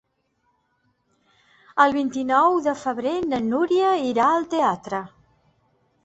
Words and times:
El 1.83 1.91
vint-i-nou 1.97 2.55
de 2.67 2.73
febrer 2.83 3.13
na 3.33 3.41
Núria 3.49 3.91
irà 4.13 4.31
al 4.39 4.47
teatre. 4.55 5.03